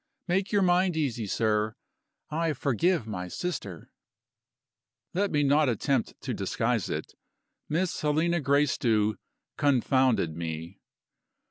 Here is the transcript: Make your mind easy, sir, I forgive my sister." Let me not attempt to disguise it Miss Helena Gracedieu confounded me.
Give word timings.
Make 0.27 0.51
your 0.51 0.63
mind 0.63 0.97
easy, 0.97 1.27
sir, 1.27 1.75
I 2.31 2.53
forgive 2.53 3.05
my 3.05 3.27
sister." 3.27 3.91
Let 5.13 5.29
me 5.29 5.43
not 5.43 5.69
attempt 5.69 6.19
to 6.21 6.33
disguise 6.33 6.89
it 6.89 7.13
Miss 7.69 8.01
Helena 8.01 8.41
Gracedieu 8.41 9.17
confounded 9.57 10.35
me. 10.35 10.81